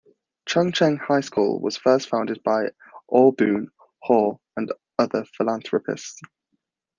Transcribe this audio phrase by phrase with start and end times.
[0.47, 2.71] Chung Cheng High School was first founded by
[3.09, 3.69] Aw Boon
[4.01, 6.19] Haw and other philanthropists.